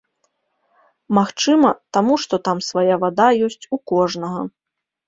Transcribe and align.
Магчыма, 1.17 1.69
таму, 1.99 2.13
што 2.27 2.35
там 2.51 2.57
свая 2.71 2.95
вада 3.07 3.29
ёсць 3.51 3.65
у 3.79 3.85
кожнага. 3.95 4.41